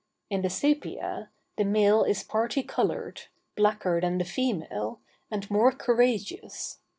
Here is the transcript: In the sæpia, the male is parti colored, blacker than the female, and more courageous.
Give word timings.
In 0.31 0.41
the 0.41 0.47
sæpia, 0.47 1.27
the 1.57 1.63
male 1.63 2.03
is 2.03 2.23
parti 2.23 2.63
colored, 2.63 3.25
blacker 3.55 4.01
than 4.01 4.17
the 4.17 4.25
female, 4.25 4.99
and 5.29 5.47
more 5.51 5.71
courageous. 5.71 6.79